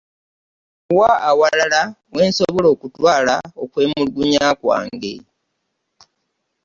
Wa 0.97 1.11
awalala 1.29 1.81
wensobola 2.15 2.67
okutwaala 2.75 3.35
okwemulugynya 3.63 4.47
kwange? 4.61 5.15